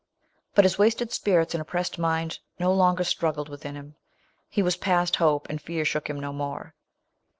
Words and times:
But 0.55 0.65
his 0.65 0.79
wasted 0.79 1.11
spirits 1.11 1.53
and 1.53 1.61
oppressed 1.61 1.99
mind 1.99 2.39
no 2.57 2.73
longer 2.73 3.03
struggled 3.03 3.49
within 3.49 3.75
him. 3.75 3.97
He 4.49 4.63
Aras 4.63 4.75
past 4.77 5.17
hope, 5.17 5.47
and 5.47 5.61
fear 5.61 5.85
shook 5.85 6.09
him 6.09 6.19
no 6.19 6.33
more. 6.33 6.73